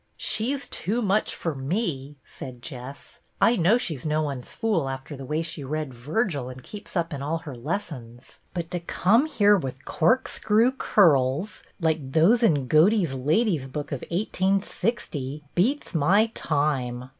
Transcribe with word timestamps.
"She's 0.17 0.67
too 0.67 0.99
much 1.03 1.35
forme," 1.35 2.15
said 2.23 2.63
Jess. 2.63 3.19
"I 3.39 3.55
know 3.55 3.77
she 3.77 3.95
's 3.95 4.03
no 4.03 4.23
one 4.23 4.41
's 4.41 4.51
fool, 4.51 4.89
after 4.89 5.15
the 5.15 5.27
way 5.27 5.43
she 5.43 5.63
read 5.63 5.93
Virgil 5.93 6.49
and 6.49 6.63
keeps 6.63 6.97
up 6.97 7.13
in 7.13 7.21
all 7.21 7.37
her 7.45 7.55
lessons, 7.55 8.39
but 8.55 8.71
to 8.71 8.79
come 8.79 9.27
here 9.27 9.55
with 9.55 9.85
corkscrew 9.85 10.71
curls, 10.71 11.61
like 11.79 12.13
those 12.13 12.41
in 12.41 12.65
Godey's 12.67 13.13
Lady's 13.13 13.67
Book 13.67 13.91
of 13.91 14.03
i860, 14.09 15.43
beats 15.53 15.93
my 15.93 16.31
time." 16.33 17.09